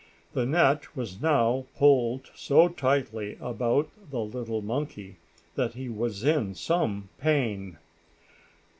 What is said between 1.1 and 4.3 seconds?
now pulled so tightly about the